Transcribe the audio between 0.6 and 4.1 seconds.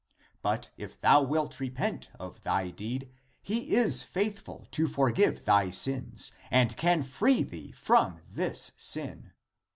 if thou wilt repent of thy deed, he is